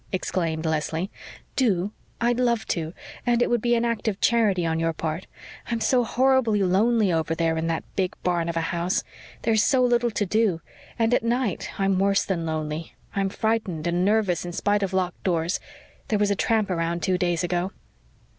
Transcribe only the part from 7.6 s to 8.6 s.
that big barn of